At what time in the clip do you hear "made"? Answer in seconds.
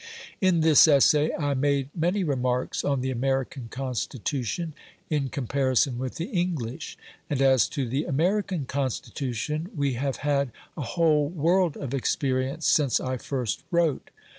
1.53-1.91